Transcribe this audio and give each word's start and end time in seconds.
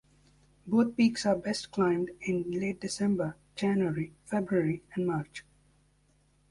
Both 0.65 0.97
peaks 0.97 1.27
are 1.27 1.35
best 1.35 1.69
climbed 1.71 2.09
in 2.21 2.49
late 2.49 2.81
December, 2.81 3.35
January, 3.55 4.13
February 4.25 4.81
and 4.95 5.05
March. 5.05 5.45